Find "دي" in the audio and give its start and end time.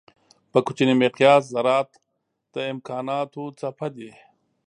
3.95-4.11